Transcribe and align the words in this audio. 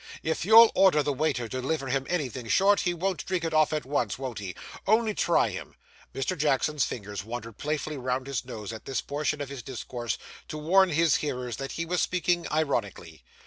If 0.23 0.45
you'll 0.45 0.71
order 0.73 1.03
the 1.03 1.13
waiter 1.13 1.47
to 1.47 1.61
deliver 1.61 1.89
him 1.89 2.07
anything 2.09 2.47
short, 2.47 2.79
he 2.79 2.93
won't 2.95 3.23
drink 3.27 3.43
it 3.43 3.53
off 3.53 3.71
at 3.71 3.85
once, 3.85 4.17
won't 4.17 4.39
he! 4.39 4.55
only 4.87 5.13
try 5.13 5.49
him!' 5.49 5.75
Mr. 6.11 6.35
Jackson's 6.35 6.85
fingers 6.85 7.23
wandered 7.23 7.59
playfully 7.59 7.97
round 7.97 8.25
his 8.25 8.43
nose 8.43 8.73
at 8.73 8.85
this 8.85 8.99
portion 8.99 9.41
of 9.41 9.49
his 9.49 9.61
discourse, 9.61 10.17
to 10.47 10.57
warn 10.57 10.89
his 10.89 11.17
hearers 11.17 11.57
that 11.57 11.73
he 11.73 11.85
was 11.85 12.01
speaking 12.01 12.47
ironically. 12.51 13.23